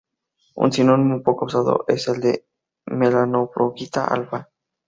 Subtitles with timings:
[0.55, 2.47] Un sinónimo poco usado es el de
[2.87, 4.49] melanoflogita-alfa.